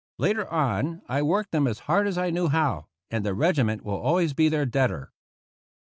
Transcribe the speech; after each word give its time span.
Later 0.17 0.51
on 0.51 1.03
I 1.07 1.21
worked 1.21 1.51
them 1.51 1.67
as 1.67 1.81
hard 1.81 2.07
as 2.07 2.17
I 2.17 2.31
knew 2.31 2.47
how, 2.49 2.87
and 3.11 3.23
the 3.23 3.35
regiment 3.35 3.85
will 3.85 3.99
always 4.01 4.33
be 4.33 4.49
their 4.49 4.65
debtor. 4.65 5.11